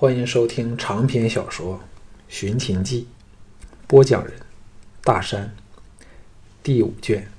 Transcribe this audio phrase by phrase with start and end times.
[0.00, 1.76] 欢迎收听长篇小说
[2.26, 3.06] 《寻秦记》，
[3.86, 4.32] 播讲人：
[5.04, 5.54] 大山。
[6.62, 7.30] 第五卷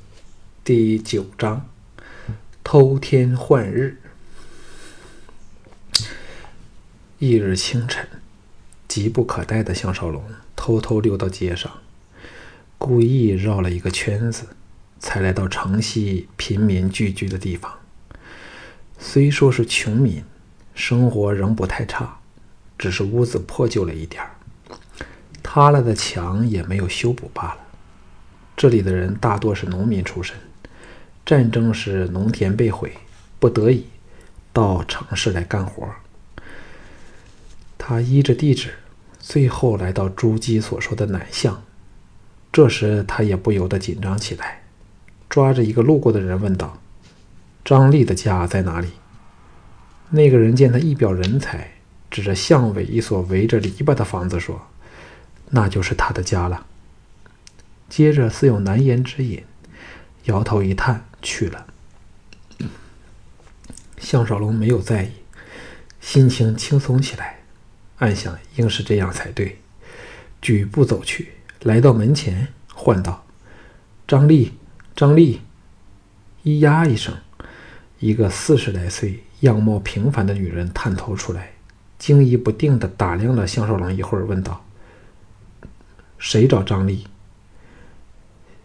[0.63, 1.67] 第九章：
[2.63, 3.97] 偷天换日。
[7.17, 8.08] 翌日清晨，
[8.87, 10.23] 急不可待的项少龙
[10.55, 11.79] 偷偷溜到街上，
[12.78, 14.49] 故意绕了一个圈子，
[14.99, 17.80] 才来到城西贫民聚居的地方。
[18.99, 20.23] 虽说是穷民，
[20.75, 22.20] 生活仍不太差。
[22.81, 24.31] 只是屋子破旧了一点儿，
[25.44, 27.58] 塌了的墙也没有修补罢了。
[28.58, 30.35] 这里的人大多是农民出身，
[31.23, 32.94] 战争时农田被毁，
[33.38, 33.86] 不得已
[34.52, 35.88] 到城市来干活。
[37.77, 38.72] 他依着地址，
[39.20, 41.61] 最后来到朱姬所说的南巷。
[42.52, 44.63] 这时他也不由得紧张起来，
[45.30, 46.80] 抓着一个路过的人问道
[47.63, 48.88] ：“张丽的家在哪里？”
[50.09, 51.73] 那个人见他一表人才。
[52.12, 54.68] 指着巷尾一所围着篱笆的房子说
[55.50, 56.68] ：“那就是他的家了。”
[57.90, 59.44] 接着似有难言之隐，
[60.26, 61.66] 摇头一叹去了。
[63.98, 65.12] 项少龙没有在意，
[66.02, 67.40] 心情轻松起来，
[68.00, 69.59] 暗想应是这样才对。
[70.42, 73.25] 举步走去，来到门前，唤道
[74.08, 74.53] ：“张丽，
[74.96, 75.42] 张丽！”
[76.44, 77.16] 咿呀一声，
[78.00, 81.50] 一个四十来岁、样貌平凡的女人探头出来。
[82.02, 84.66] 惊疑不定地打量了项少龙一会儿，问道
[86.17, 87.05] ：“谁找张丽？”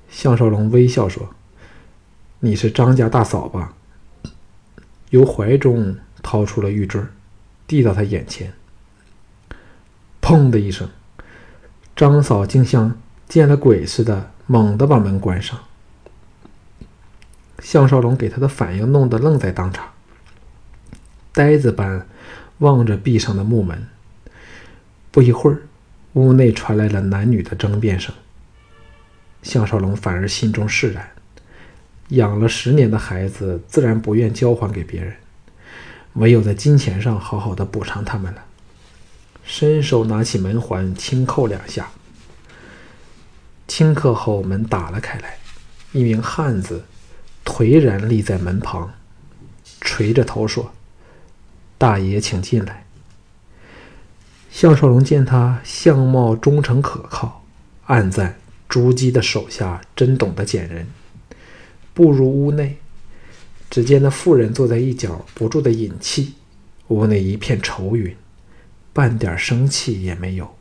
[0.09, 1.29] 项少龙微笑说
[2.41, 3.75] ：“你是张家大嫂吧？”
[5.11, 7.03] 由怀中掏出了玉坠，
[7.67, 8.55] 递到他眼前。
[10.23, 10.89] 砰的一声，
[11.95, 12.99] 张嫂竟像
[13.29, 15.61] 见了鬼似的，猛地把门关上。
[17.59, 19.91] 项少龙给他的反应弄得愣在当场，
[21.35, 22.07] 呆子般。
[22.59, 23.87] 望着壁上的木门，
[25.11, 25.63] 不一会儿，
[26.15, 28.15] 屋内传来了男女的争辩声。
[29.43, 31.11] 项少龙反而心中释然，
[32.09, 35.15] 养了十年的孩子，自然不愿交还给别人，
[36.15, 38.45] 唯有在金钱上好好的补偿他们了。
[39.45, 41.91] 伸手拿起门环，轻扣两下。
[43.69, 45.39] 顷刻后，门打了开来，
[45.93, 46.85] 一名汉子
[47.45, 48.93] 颓然立在门旁，
[49.81, 50.73] 垂着头说。
[51.79, 52.87] 大爷，请进来。
[54.51, 57.45] 项少龙见他相貌忠诚可靠，
[57.85, 58.39] 暗赞
[58.69, 60.87] 朱姬的手下真懂得捡人。
[61.93, 62.79] 步入屋内，
[63.69, 66.35] 只见那妇人坐在一角，不住的饮气。
[66.89, 68.17] 屋内一片愁云，
[68.93, 70.57] 半点生气也没有，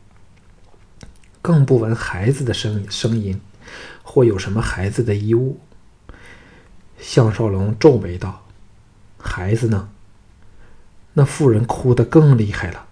[1.41, 3.39] 更不闻孩子的声声音，
[4.01, 5.59] 或有什么孩子的衣物。
[6.99, 8.45] 项少龙皱眉道
[9.19, 9.89] ：“孩子呢？”
[11.17, 12.85] 那妇人哭得更厉害了。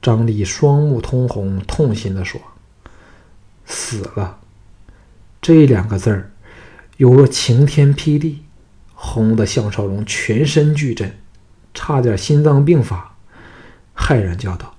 [0.00, 2.40] 张丽双目通红，痛心地说
[3.66, 4.38] ：“死了。”
[5.42, 6.30] 这两个字儿，
[6.96, 8.44] 犹若晴天霹雳，
[8.94, 11.18] 轰得项少龙全身剧震，
[11.74, 13.16] 差点心脏病发，
[13.96, 14.74] 骇然叫道：“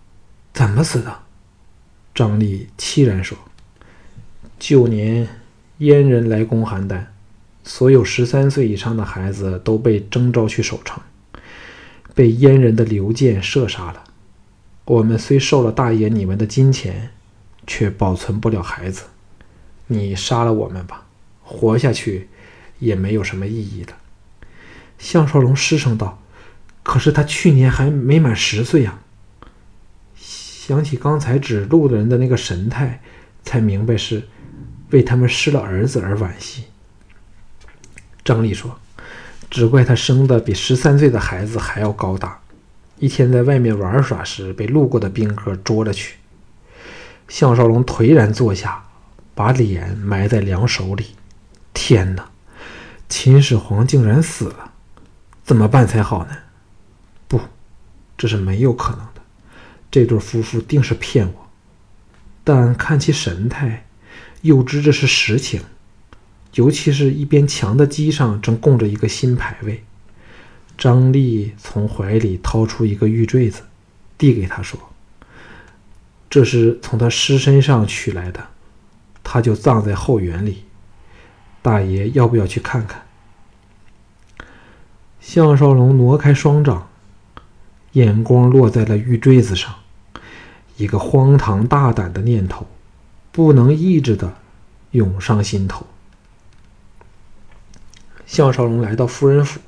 [0.53, 1.19] 怎么死的？”
[2.15, 3.37] 张丽凄然说
[4.57, 5.27] ：“旧年
[5.79, 7.03] 燕人来攻邯郸，
[7.63, 11.01] 所有十三岁以上的孩子都被征召去守城。”
[12.13, 14.03] 被燕人的流箭射杀了。
[14.85, 17.11] 我们虽受了大爷你们的金钱，
[17.65, 19.03] 却保存不了孩子。
[19.87, 21.05] 你杀了我们吧，
[21.41, 22.27] 活下去
[22.79, 23.97] 也没有什么意义了。
[24.97, 26.21] 项少龙失声道
[26.83, 28.99] ：“可是他去年还没满十岁呀。”
[30.15, 33.01] 想起刚才指路的人的那个神态，
[33.43, 34.27] 才明白是
[34.91, 36.65] 为他们失了儿子而惋惜。
[38.23, 38.79] 张丽说。
[39.53, 42.41] 只怪他生的比十三岁的孩子还要高大，
[42.97, 46.15] 一天在外面玩耍时被路过的兵哥捉了去。
[47.27, 48.83] 项少龙颓然坐下，
[49.35, 51.09] 把脸埋在两手里。
[51.71, 52.27] 天哪，
[53.07, 54.71] 秦始皇竟然死了，
[55.43, 56.35] 怎么办才好呢？
[57.27, 57.39] 不，
[58.17, 59.21] 这是没有可能的，
[59.91, 61.47] 这对夫妇定是骗我。
[62.43, 63.85] 但看其神态，
[64.41, 65.61] 又知这是实情。
[66.53, 69.83] 尤其是一边墙的基上正供着一个新牌位，
[70.77, 73.63] 张丽从怀里掏出一个玉坠子，
[74.17, 74.79] 递给他说
[76.29, 78.47] ：“这是从他尸身上取来的，
[79.23, 80.63] 他就葬在后园里。
[81.61, 83.01] 大爷要不要去看看？”
[85.19, 86.89] 项少龙挪开双掌，
[87.93, 89.73] 眼光落在了玉坠子上，
[90.77, 92.67] 一个荒唐大胆的念头，
[93.31, 94.35] 不能抑制的
[94.91, 95.87] 涌上心头。
[98.33, 99.59] 项少龙来到夫人府，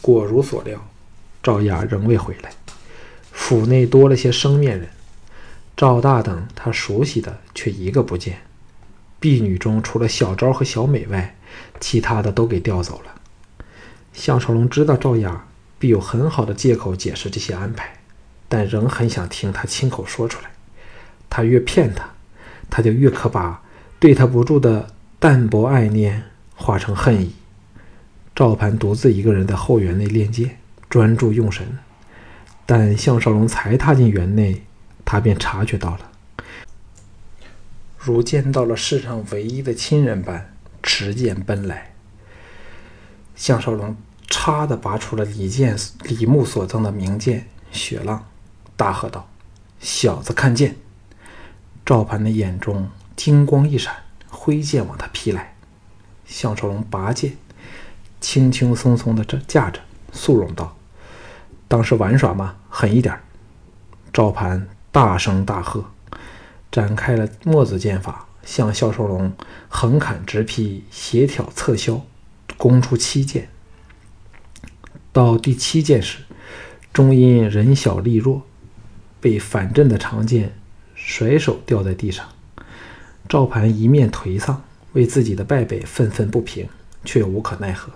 [0.00, 0.88] 果如所料，
[1.42, 2.52] 赵雅仍未回来。
[3.32, 4.88] 府内多了些生面人，
[5.76, 8.38] 赵大等他熟悉的却一个不见。
[9.18, 11.36] 婢女中除了小昭和小美外，
[11.80, 13.20] 其他的都给调走了。
[14.12, 15.48] 项少龙知道赵雅
[15.80, 17.98] 必有很好的借口解释这些安排，
[18.48, 20.50] 但仍很想听他亲口说出来。
[21.28, 22.08] 他越骗他，
[22.70, 23.60] 他就越可把
[23.98, 26.22] 对他不住的淡薄爱念
[26.54, 27.32] 化成恨意。
[28.38, 31.66] 赵盘独自一个人在后园内练剑，专注用神。
[32.64, 34.62] 但项少龙才踏进园内，
[35.04, 36.12] 他便察觉到了，
[37.96, 40.54] 如见到了世上唯一的亲人般
[40.84, 41.96] 持剑奔来。
[43.34, 43.96] 项少龙
[44.28, 48.24] 嚓的拔出了李健、李牧所赠的名剑雪浪，
[48.76, 49.28] 大喝道
[49.82, 50.76] ：“小子，看剑！”
[51.84, 53.96] 赵盘的眼中金光一闪，
[54.28, 55.56] 挥剑往他劈来。
[56.24, 57.36] 项少龙拔剑，
[58.20, 59.80] 轻轻松松的这架着，
[60.12, 60.76] 肃容道。
[61.66, 62.56] 当是玩耍吗？
[62.68, 63.18] 狠一点！
[64.12, 65.84] 赵盘大声大喝，
[66.72, 69.32] 展开了墨子剑法，向肖少龙
[69.68, 72.02] 横砍直劈，协调侧削，
[72.56, 73.48] 攻出七剑。
[75.12, 76.20] 到第七剑时，
[76.92, 78.42] 终因人小力弱，
[79.20, 80.54] 被反震的长剑
[80.94, 82.26] 甩手掉在地上。
[83.28, 84.62] 赵盘一面颓丧，
[84.94, 86.66] 为自己的败北愤愤不平，
[87.04, 87.92] 却无可奈何。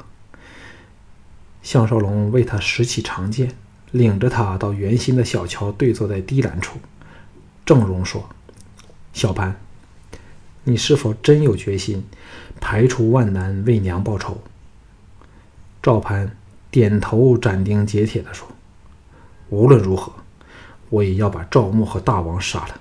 [1.72, 3.54] 项少龙为他拾起长剑。
[3.92, 6.78] 领着他到圆心的小桥，对坐在低栏处。
[7.64, 8.28] 郑荣说
[9.12, 9.58] ：“小潘，
[10.64, 12.04] 你是否真有决心，
[12.60, 14.42] 排除万难为娘报仇？”
[15.82, 16.36] 赵潘
[16.70, 18.48] 点头，斩钉截铁地说
[19.48, 20.12] ：“无论如何，
[20.90, 22.80] 我也要把赵牧和大王杀了。”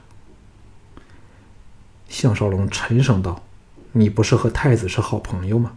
[2.08, 3.44] 项少龙沉声道
[3.92, 5.74] ：“你不是和太子是好朋友吗？”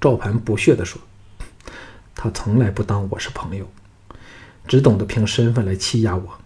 [0.00, 1.00] 赵盘不屑地说。
[2.22, 3.66] 他从来不当我是朋友，
[4.68, 6.38] 只懂得凭身份来欺压我。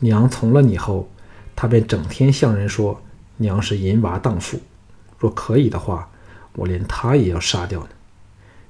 [0.00, 1.08] 娘从了你后，
[1.54, 3.00] 他便整天向人说
[3.36, 4.58] 娘是淫娃荡妇。
[5.16, 6.10] 若可以的话，
[6.54, 7.90] 我连他也要杀掉呢。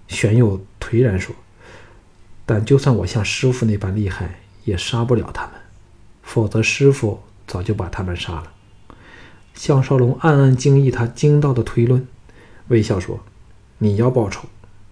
[0.06, 1.34] 玄佑颓然说
[2.44, 5.52] ：“但就算我像师傅那般厉害，也杀不了他们，
[6.22, 8.52] 否则师傅早就把他们杀了。”
[9.56, 12.06] 项少龙暗暗惊异他精到的推论，
[12.68, 13.18] 微笑说
[13.78, 14.46] ：“你要报仇，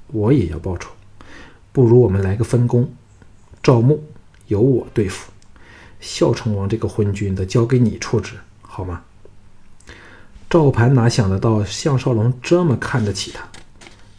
[0.06, 0.92] 我也要报仇。”
[1.76, 2.90] 不如我们来个分工，
[3.62, 4.02] 赵牧
[4.46, 5.30] 由我对付，
[6.00, 8.32] 孝成王这个昏君则交给你处置，
[8.62, 9.02] 好吗？
[10.48, 13.46] 赵盘哪想得到项少龙这么看得起他，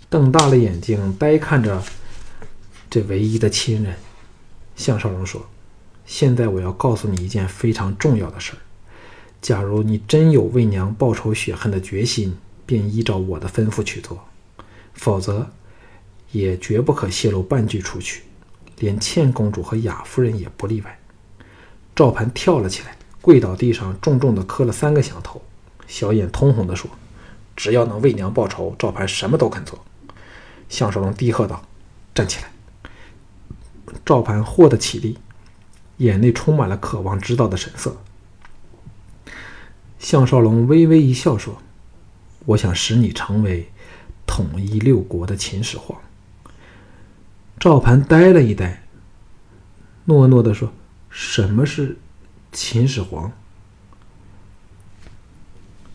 [0.08, 1.82] 瞪大了眼睛呆看着
[2.92, 3.96] 这唯一的亲人。
[4.76, 5.44] 项少龙说
[6.06, 8.62] ：“现在我要告诉你一件非常重要的事儿，
[9.42, 12.38] 假如你真有为娘报仇雪恨的决心，
[12.68, 14.24] 便依照我的吩咐去做，
[14.94, 15.50] 否则。”
[16.32, 18.24] 也绝不可泄露半句出去，
[18.80, 21.00] 连倩公主和雅夫人也不例外。
[21.96, 25.42] 赵盘跳了起来，跪倒地上，重重地磕了三个响头，
[25.88, 26.90] 小眼通红地说
[27.56, 29.84] ：“只要能为娘报仇，赵盘什么都肯做。”
[30.70, 31.64] 项少龙低喝道
[32.14, 32.52] ：“站起来！”
[34.06, 35.18] 赵盘豁地起立，
[35.98, 37.98] 眼内充满了渴望知道的神色。
[39.98, 41.58] 项少龙微微一笑说
[42.46, 43.72] ：“我想使你成为
[44.28, 46.00] 统一六国的秦始皇。”
[47.68, 48.82] 赵盘呆了一呆，
[50.06, 50.72] 诺诺地说
[51.12, 51.98] ：“什么是
[52.54, 53.30] 秦始皇？”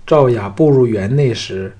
[0.06, 1.74] 赵雅步入园内时，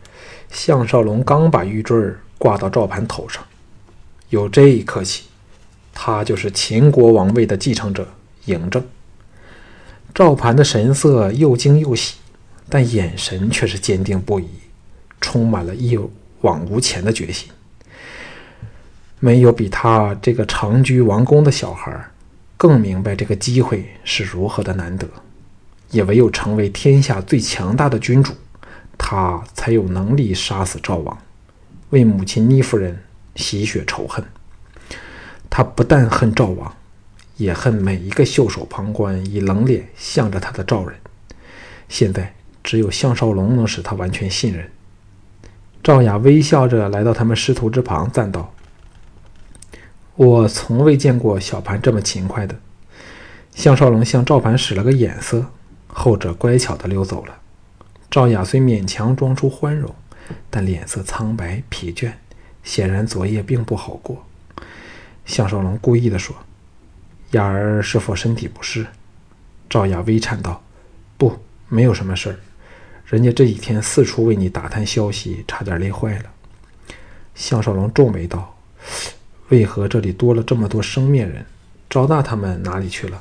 [0.50, 1.95] 项少龙刚把玉坠
[2.38, 3.45] 挂到赵盘头上。
[4.31, 5.25] 有这一刻起，
[5.93, 8.09] 他就是秦国王位的继承者
[8.47, 8.83] 嬴政。
[10.14, 12.16] 赵盘的神色又惊又喜，
[12.71, 14.49] 但眼神却是坚定不移，
[15.21, 15.99] 充满了一
[16.40, 17.50] 往无前的决心。
[19.25, 22.09] 没有比他这个长居王宫的小孩
[22.57, 25.07] 更明白这个机会是如何的难得，
[25.93, 28.33] 也唯有成为天下最强大的君主，
[28.99, 31.17] 他才有能力杀死赵王，
[31.91, 33.00] 为母亲倪夫人
[33.37, 34.25] 洗雪仇恨。
[35.49, 36.75] 他不但恨赵王，
[37.37, 40.99] 也恨每一个袖手旁观、以冷脸向着他的赵人。
[41.88, 44.69] 现在只有项少龙能使他完全信任。
[45.81, 48.52] 赵雅微笑着来到他们师徒之旁，赞道。
[50.14, 52.54] 我从未见过小盘这么勤快的。
[53.54, 55.47] 项少龙向赵盘使了个眼色，
[55.87, 57.38] 后者乖巧地溜走了。
[58.11, 59.95] 赵雅虽勉强装出欢容，
[60.50, 62.12] 但脸色苍白疲倦，
[62.62, 64.25] 显然昨夜并不好过。
[65.25, 66.37] 项少龙故意地说
[67.33, 68.87] ：“雅儿是否身体不适？”
[69.71, 70.62] 赵雅微颤道
[71.16, 71.38] ：“不，
[71.69, 72.37] 没有什么事儿。
[73.07, 76.25] 人家这几天四处为你打探消息，差点累坏了。”
[77.35, 78.54] 项少龙皱眉道。
[79.52, 81.44] 为何这里多了这么多生面人？
[81.90, 83.21] 赵大他们哪里去了？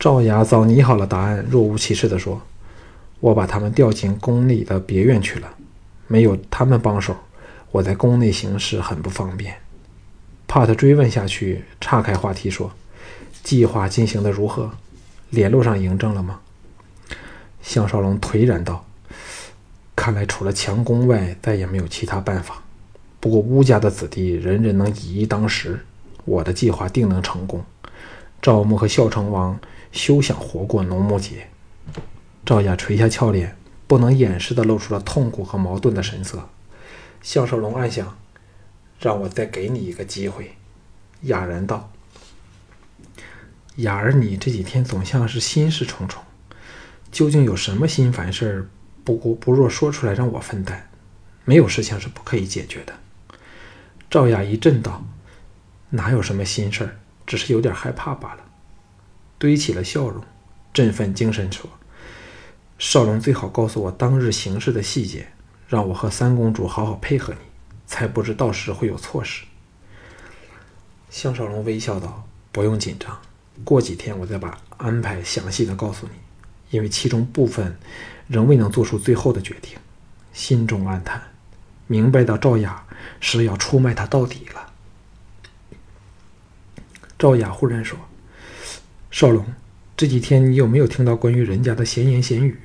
[0.00, 2.40] 赵雅早拟好了答案，若无其事地说
[3.20, 5.52] ：“我把他们调进宫里的别院去了。
[6.06, 7.14] 没有他们帮手，
[7.70, 9.54] 我在宫内行事很不方便。”
[10.48, 12.72] 帕特追问下去，岔开话题说
[13.44, 14.70] ：“计划进行的如何？
[15.28, 16.40] 联络上嬴政了吗？”
[17.60, 18.86] 项少龙颓然道
[19.94, 22.62] ：“看来除了强攻外，再也没有其他办法。
[23.26, 25.84] 不过乌家的子弟人人能以一当十，
[26.24, 27.64] 我的计划定能成功。
[28.40, 29.58] 赵牧和孝成王
[29.90, 31.48] 休想活过农牧节。”
[32.46, 33.56] 赵雅垂下俏脸，
[33.88, 36.48] 不能掩饰的露出了痛苦和矛盾的神色。
[37.20, 38.16] 项少龙暗想。
[39.00, 40.52] 让我再给你一个机会，
[41.22, 41.90] 哑然道
[43.78, 46.22] ：“雅儿，你这几天总像是心事重重，
[47.10, 48.68] 究竟有什么心烦事儿？
[49.02, 50.88] 不过不若说出来让我分担。
[51.44, 52.94] 没有事情是不可以解决的。”
[54.10, 55.04] 赵雅一震道
[55.90, 56.96] ：“哪有什么心事儿？
[57.26, 58.44] 只是有点害怕罢了。”
[59.38, 60.22] 堆起了笑容，
[60.72, 61.68] 振奋精神说
[62.78, 65.28] ：“少龙最好告诉我当日行事的细节，
[65.68, 67.40] 让我和三公主好好配合你。”
[67.88, 69.44] 才不知到时会有错失。
[71.08, 73.16] 项少龙微笑道：“不用紧张，
[73.62, 76.12] 过几天我再把安排详细的告诉你。
[76.70, 77.78] 因为其中部分
[78.26, 79.78] 仍未能做出最后的决定，
[80.32, 81.22] 心中暗叹，
[81.86, 82.84] 明白到赵雅
[83.20, 84.72] 是要出卖他到底了。”
[87.18, 87.98] 赵雅忽然说
[89.10, 89.44] ：“少龙，
[89.96, 92.58] 这几天你有没有听到关于人家的闲言闲语？”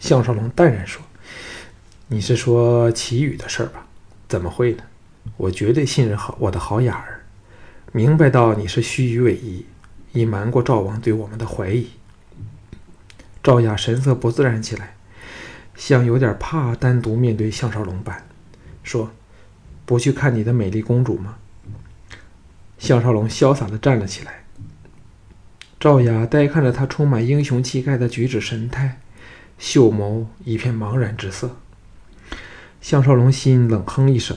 [0.00, 1.02] 项少龙淡然说。
[2.08, 3.86] 你是说齐宇的事儿吧？
[4.28, 4.82] 怎么会呢？
[5.38, 7.24] 我绝对信任好我的好雅儿，
[7.92, 9.64] 明白到你是虚与委蛇，
[10.12, 11.88] 以瞒过赵王对我们的怀疑。
[13.42, 14.96] 赵雅神色不自然起来，
[15.74, 18.22] 像有点怕单独面对项少龙般，
[18.84, 19.10] 说
[19.84, 21.38] ：“不去看你的美丽公主吗？”
[22.78, 24.44] 项少龙潇洒地站了起来。
[25.80, 29.00] 赵雅呆看着他充满英雄气概的举止神态，
[29.58, 31.56] 秀眸一片茫然之色。
[32.80, 34.36] 项少龙心冷哼一声，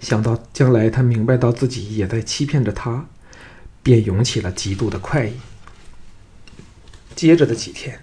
[0.00, 3.06] 想到将来他明白到自己也在欺骗着他，
[3.82, 5.34] 便涌起了极度的快意。
[7.14, 8.00] 接着的几天，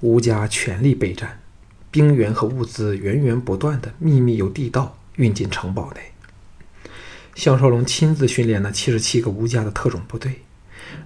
[0.00, 1.40] 吴家全力备战，
[1.96, 6.02] 兵源和物资源源不断的秘密由地道运进城堡内。
[7.34, 10.42] 项少龙亲自训练了七十七个吴家的特种部队，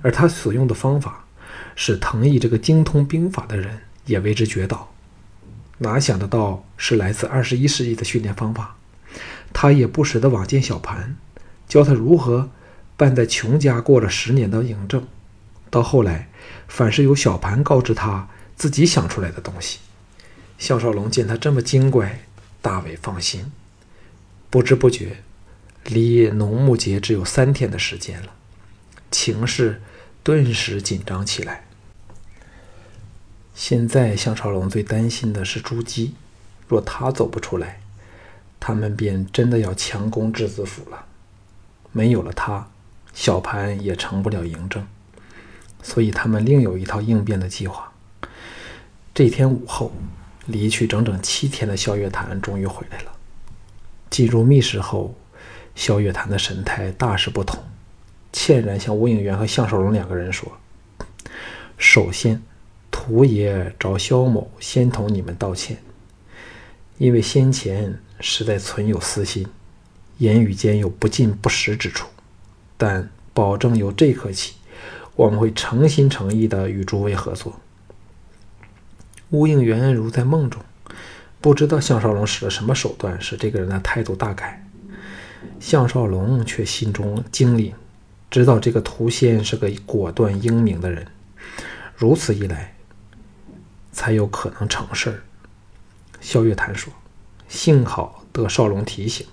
[0.03, 1.27] 而他所用的方法，
[1.77, 4.93] 使藤毅这个精通兵法的人也为之绝倒。
[5.79, 8.75] 哪想得到是来自二十一世纪的训练方法？
[9.53, 11.17] 他也不时地往见小盘，
[11.69, 12.51] 教他如何
[12.97, 15.07] 办在穷家过了十年的嬴政。
[15.71, 16.29] 到后来，
[16.67, 19.79] 凡是由小盘告知他自己想出来的东西。
[20.61, 22.21] 项少龙见他这么精怪，
[22.61, 23.51] 大为放心。
[24.51, 25.23] 不知不觉，
[25.87, 28.35] 离农牧节只有三天的时间了，
[29.11, 29.81] 情势
[30.23, 31.65] 顿时紧张起来。
[33.55, 36.15] 现在，项少龙最担心的是朱姬。
[36.69, 37.81] 若他走不出来，
[38.61, 41.07] 他们便真的要强攻质子府了。
[41.91, 42.69] 没有了他，
[43.15, 44.87] 小盘也成不了嬴政。
[45.83, 47.93] 所以，他们另有一套应变的计划。
[49.15, 49.93] 这天午后，
[50.47, 53.13] 离去整整七天的萧月潭终于回来了。
[54.11, 55.15] 进入密室后，
[55.75, 57.63] 萧月潭的神态大是不同，
[58.33, 60.51] 歉然向吴影元和向守龙两个人说
[61.79, 62.41] ：“首先。”
[63.11, 65.79] 胡爷找萧某先同你们道歉，
[66.97, 69.45] 因为先前实在存有私心，
[70.19, 72.07] 言语间有不尽不实之处。
[72.77, 74.55] 但保证由这刻起，
[75.17, 77.59] 我们会诚心诚意的与诸位合作。
[79.31, 80.63] 乌应元如在梦中，
[81.41, 84.67] 不知道项少龙使了什么手段，使这个人的态度大改。
[85.59, 87.75] 项少龙却心中精灵，
[88.31, 91.07] 知道这个涂仙是个果断英明的人。
[91.97, 92.75] 如此一来。
[93.93, 95.21] 才有可能成事儿。
[96.21, 96.93] 萧月潭说
[97.49, 99.27] ：“幸好得少龙提醒，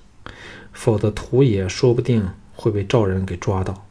[0.73, 3.85] 否则屠爷说不定会被赵人给抓到。”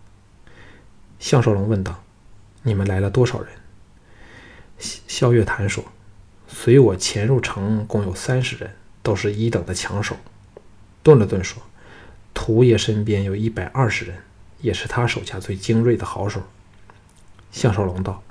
[1.21, 2.03] 项少龙问道
[2.65, 3.49] ：“你们来了多少人？”
[5.07, 5.85] 萧月潭说
[6.59, 10.17] ：“随我潜入城，共有三十人，都是一等的强手。”
[11.05, 11.63] 顿了顿说
[12.33, 14.17] ：“屠爷身边有一百二十人，
[14.63, 16.43] 也是他手下最精锐的好手。”
[17.53, 18.23] 项少龙道。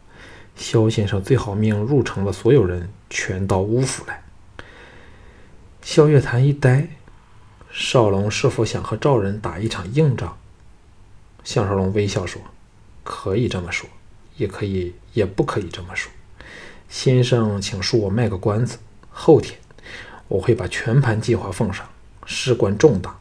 [0.57, 4.23] 萧先生最好命入城的所有人全到乌府来。
[5.81, 6.87] 萧月潭一呆，
[7.71, 10.37] 少龙是否想和赵人打一场硬仗？
[11.43, 12.41] 项少龙微笑说
[13.03, 13.87] ：“可以这么说，
[14.37, 16.11] 也可以，也不可以这么说。
[16.89, 18.77] 先生，请恕我卖个关子，
[19.09, 19.59] 后天
[20.27, 21.87] 我会把全盘计划奉上，
[22.25, 23.17] 事关重大，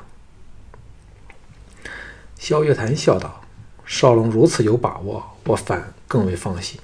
[2.38, 3.42] 萧月潭笑道
[3.86, 6.80] ：“少龙如此有把握，我反更为放心。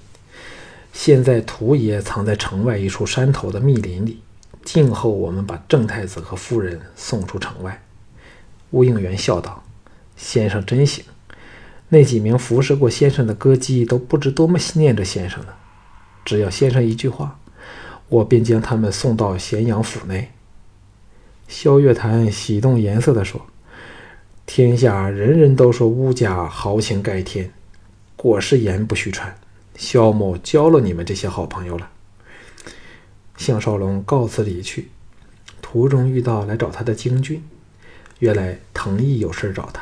[0.93, 4.21] 现在屠爷藏在城外一处山头的密林里，
[4.63, 7.81] 静候我们把郑太子和夫人送出城外。”
[8.71, 9.63] 吴应元笑道
[10.17, 11.05] ：“先生真行，
[11.89, 15.53] 那几名服侍过先生的歌姬都不知多么念着先生呢。
[16.23, 17.39] 只要先生一句话，
[18.09, 20.31] 我便将他们送到咸阳府内。”
[21.47, 23.45] 萧月潭喜动颜色地说。
[24.47, 27.51] 天下人人都说乌家豪情盖天，
[28.15, 29.35] 果是言不虚传。
[29.75, 31.89] 萧某交了你们这些好朋友了。
[33.37, 34.89] 项少龙告辞离去，
[35.63, 37.43] 途中遇到来找他的京俊，
[38.19, 39.81] 原来藤毅有事找他。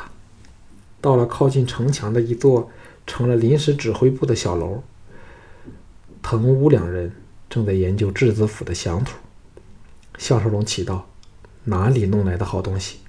[1.04, 2.70] 到了靠近城墙的一座
[3.06, 4.82] 成了临时指挥部的小楼，
[6.22, 7.12] 藤屋两人
[7.50, 9.18] 正在研究质子府的详图。
[10.16, 11.06] 项少龙奇道
[11.64, 13.00] ：“哪里弄来的好东西？”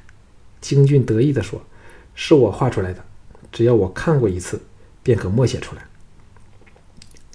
[0.59, 1.61] 京俊得意地说
[2.15, 3.01] ：“是我画出来的，
[3.49, 4.61] 只要我看过一次，
[5.01, 5.87] 便可默写出来。”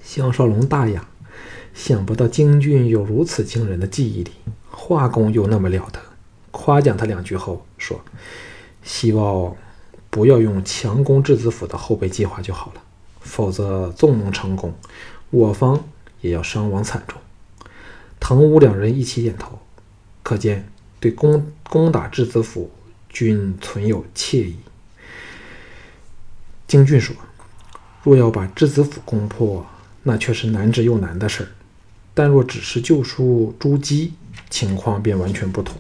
[0.04, 1.08] 项少龙大雅，
[1.72, 4.32] 想不到京俊有如此惊人的记忆力，
[4.70, 5.98] 画工又那么了得，
[6.50, 7.98] 夸奖他两句后说
[8.84, 9.56] ：“希望
[10.10, 12.82] 不要用强攻质子府的后备计划就好了，
[13.20, 14.74] 否则纵能成功，
[15.30, 15.82] 我方
[16.20, 17.18] 也要伤亡惨重。”
[18.20, 19.58] 藤武两人一起点头，
[20.22, 22.70] 可见对攻攻打质子府。
[23.12, 24.54] 均存有怯意。
[26.68, 27.16] 京俊说
[28.04, 29.66] ：“若要把质子府攻破，
[30.04, 31.48] 那却是难之又难的事儿；
[32.14, 34.12] 但若只是救出朱姬，
[34.48, 35.76] 情况便完全不同。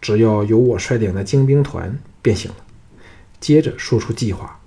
[0.00, 2.56] 只要有我率领的精兵团便行了。”
[3.44, 4.58] 接着说出计划，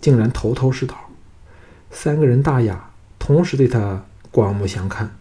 [0.00, 1.10] 竟然头头是道。
[1.90, 5.16] 三个人大雅，同时对他刮目相看。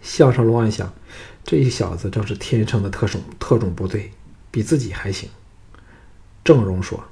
[0.00, 0.94] 项少龙暗想：
[1.42, 4.12] 这小子正是天生的特种特种部队。
[4.52, 5.28] 比自己还行。
[6.44, 7.02] 郑荣说：“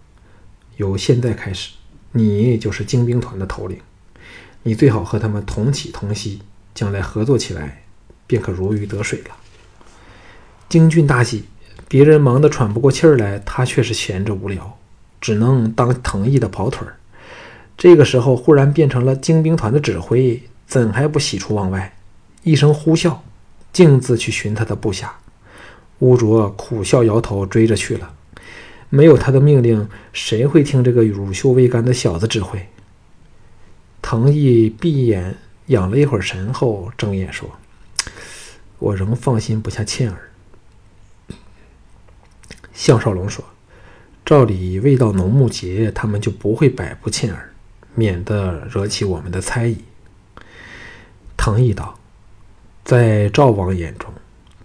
[0.79, 1.73] 由现在开始，
[2.13, 3.81] 你就是精兵团的头领，
[4.63, 6.43] 你最好和他们同起同息，
[6.75, 7.85] 将来合作起来
[8.29, 9.37] 便可如鱼得水了。”
[10.71, 11.45] 京俊大喜，
[11.95, 14.77] 别人忙得喘不过气儿来，他却是闲着无聊，
[15.21, 16.97] 只能当藤毅的跑腿儿。
[17.79, 21.97] 这个时候忽然变成了精兵团的指挥，怎还不喜出望外？
[22.43, 23.19] 一声呼啸，
[23.73, 25.15] 径自去寻他的部下。
[26.01, 28.13] 乌卓苦笑摇头，追着去了。
[28.89, 32.67] 没有他的命令，谁会听这个乳臭未干的小子指挥？
[34.03, 37.49] 藤毅闭眼养了一会儿神后，睁眼说
[38.81, 40.31] ：“我仍放心不下倩儿。”
[42.75, 43.43] 项少龙说
[44.27, 47.53] ：“照理未到农牧节，他们就不会摆布倩儿，
[47.95, 49.79] 免得惹起我们的猜疑。”
[51.39, 51.99] 唐毅道
[52.85, 54.13] ：“在赵王眼中。”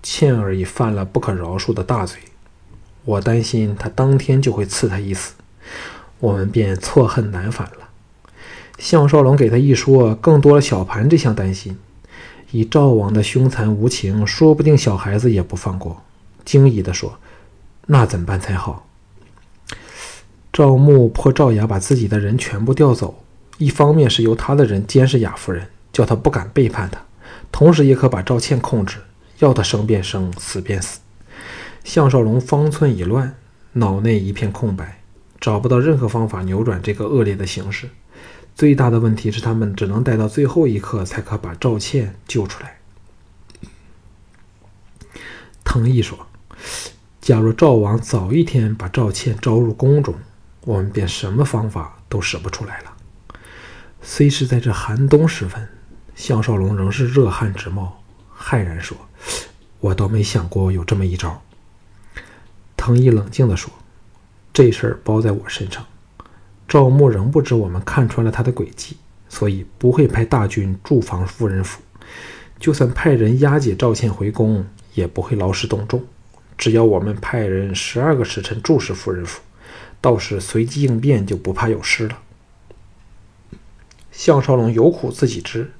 [0.01, 2.17] 倩儿已犯了不可饶恕的大罪，
[3.03, 5.33] 我担心他当天就会赐他一死，
[6.19, 7.89] 我们便错恨难返了。
[8.77, 11.77] 项少龙给他一说，更多了小盘这项担心。
[12.51, 16.01] 以赵王的凶残无情，说不定小孩子也不放过。
[16.45, 17.19] 惊疑地说
[17.91, 18.87] ：“那怎么办才好？”
[20.53, 23.23] 赵牧迫赵雅把自己的人全部调走，
[23.57, 26.99] 一方面是由他的人监视雅夫人，叫他不敢背叛他；
[27.51, 28.97] 同时也可把赵倩控制。
[29.39, 30.99] 要他生便生，死便死。
[31.85, 33.35] 项少龙方寸已乱，
[33.73, 35.01] 脑内一片空白，
[35.39, 37.89] 找不到任何方法扭转这个恶劣的形势。
[38.53, 42.79] 最大的问题是，他们只能待到最后一刻，才可把赵倩救出来。
[45.63, 46.27] 藤毅说
[47.29, 50.15] ：“假如赵王早一天把赵倩招入宫中，
[50.61, 52.91] 我们便什么方法都使不出来了。”
[54.01, 55.69] 虽是在这寒冬时分，
[56.15, 58.01] 项少龙仍是热汗直冒，
[58.35, 58.97] 骇然说。
[59.79, 61.39] 我倒没想过有这么一招。
[62.75, 63.71] 藤毅冷静地说
[64.51, 65.85] ：“这事儿包在我身上。
[66.67, 71.79] 赵牧仍不知我们看穿了他的诡计，所以不会派大军驻防夫人府。
[72.59, 74.65] 就算派人押解赵倩回宫，
[74.95, 76.03] 也不会劳师动众。
[76.59, 79.41] 只要我们派人十二个时辰注视夫人府，
[79.99, 82.19] 到时随机应变，就不怕有失了。”
[84.11, 85.71] 项少龙有苦自己知，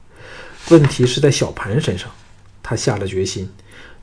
[0.69, 2.09] 问题是在小盘身上。
[2.63, 3.51] 他下了决心。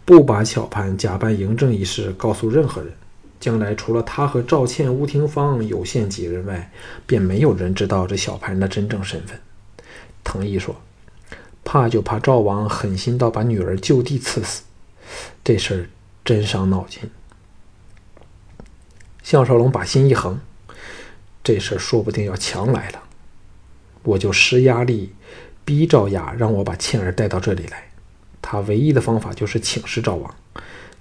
[0.05, 2.93] 不把小盘假扮嬴政一事告诉任何人，
[3.41, 6.71] 将来除了他和赵倩、吴廷芳有限几人外，
[7.07, 9.37] 便没有人知道这小盘的真正身份。
[10.23, 10.81] 藤毅说
[11.65, 14.63] ：“怕就怕赵王狠心到把女儿就地赐死，
[15.43, 15.89] 这事儿
[16.27, 17.09] 真伤脑筋。”
[19.25, 20.39] 项少龙把心一横，
[21.43, 23.03] 这事儿说不定要强来了，
[24.03, 25.15] 我就施压力
[25.65, 27.89] 逼赵雅，让我把倩儿带到这里来。
[28.43, 30.35] 他唯一的方法就是请示赵王。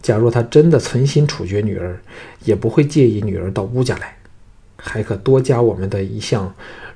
[0.02, 2.00] 假若他真的存心处决女儿，
[2.44, 4.18] 也不会介意女儿到乌家来。
[4.78, 6.54] 还可多加我们的一项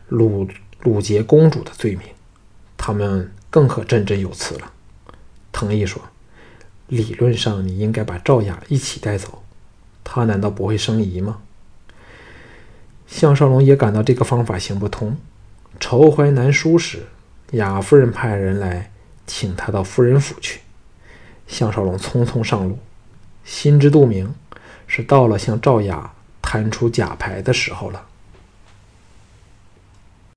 [0.08, 0.48] 鲁
[0.82, 2.02] 鲁杰公主的罪名，
[2.78, 4.72] 他们更可振振有词了。
[5.52, 6.02] 藤毅说
[6.89, 9.43] ：“理论上，你应该把赵雅一起带走，
[10.04, 11.39] 她难道不会生疑吗？”
[13.08, 15.17] 项少龙也感到这个方法行不通。
[15.80, 17.06] 愁怀难舒时，
[17.52, 18.91] 雅夫人派人来
[19.25, 20.60] 请他到夫人府去。
[21.47, 22.78] 项少龙匆匆上路，
[23.43, 24.36] 心知肚明，
[24.86, 28.09] 是到了向赵雅摊出假牌的时候了。